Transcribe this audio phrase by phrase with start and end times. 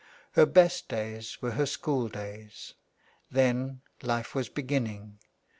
[0.31, 2.73] Her best days were her school days.
[3.29, 5.19] Then life was beginning.